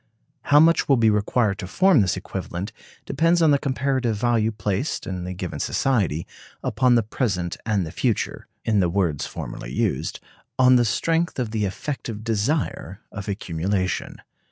[0.45, 2.71] How much will be required to form this equivalent
[3.05, 6.25] depends on the comparative value placed, in the given society,
[6.63, 10.19] upon the present and the future (in the words formerly used):
[10.57, 14.19] on the strength of the effective desire of accumulation.